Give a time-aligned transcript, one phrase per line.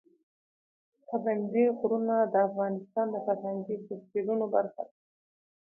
[1.07, 4.93] پابندی غرونه د افغانستان د فرهنګي فستیوالونو برخه ده.